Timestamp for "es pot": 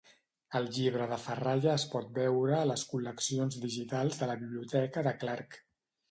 1.73-2.07